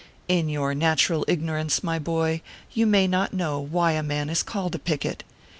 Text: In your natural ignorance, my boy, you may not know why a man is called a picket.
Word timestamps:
In 0.27 0.49
your 0.49 0.73
natural 0.73 1.23
ignorance, 1.27 1.83
my 1.83 1.99
boy, 1.99 2.41
you 2.73 2.87
may 2.87 3.05
not 3.05 3.35
know 3.35 3.59
why 3.59 3.91
a 3.91 4.01
man 4.01 4.31
is 4.31 4.41
called 4.41 4.73
a 4.73 4.79
picket. 4.79 5.23